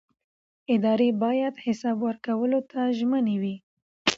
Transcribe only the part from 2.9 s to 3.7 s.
ژمنې وي